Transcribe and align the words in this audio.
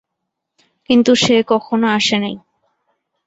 কিন্তু 0.89 1.11
সে 1.15 1.35
কখনও 1.47 1.87
আসে 1.87 2.17
নাই। 2.17 2.35